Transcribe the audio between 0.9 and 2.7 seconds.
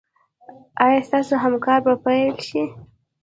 ستاسو همکاري به پیل شي؟